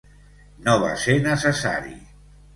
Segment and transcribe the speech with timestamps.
[0.67, 1.95] No va ser necessari.